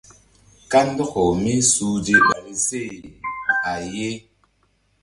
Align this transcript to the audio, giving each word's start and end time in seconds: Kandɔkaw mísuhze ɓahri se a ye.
Kandɔkaw 0.71 1.29
mísuhze 1.43 2.13
ɓahri 2.27 2.53
se 2.67 2.81
a 3.71 3.73
ye. 3.93 4.09